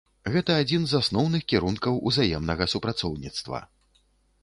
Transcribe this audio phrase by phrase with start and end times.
[0.35, 3.65] Гэта адзін з асноўных кірункаў узаемнага супрацоўніцтва.